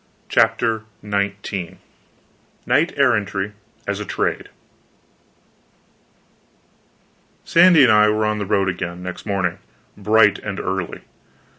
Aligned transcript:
CHAPTER 0.29 0.85
XIX 1.07 1.75
KNIGHT 2.65 2.97
ERRANTRY 2.97 3.51
AS 3.85 3.99
A 3.99 4.05
TRADE 4.05 4.49
Sandy 7.45 7.83
and 7.83 7.91
I 7.91 8.09
were 8.09 8.25
on 8.25 8.39
the 8.39 8.47
road 8.47 8.67
again, 8.67 9.03
next 9.03 9.27
morning, 9.27 9.59
bright 9.95 10.39
and 10.39 10.59
early. 10.59 11.01